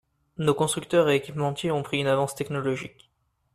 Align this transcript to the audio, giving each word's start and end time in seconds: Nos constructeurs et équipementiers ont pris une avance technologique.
Nos 0.39 0.55
constructeurs 0.55 1.09
et 1.11 1.17
équipementiers 1.17 1.69
ont 1.71 1.83
pris 1.83 1.99
une 1.99 2.07
avance 2.07 2.33
technologique. 2.33 3.11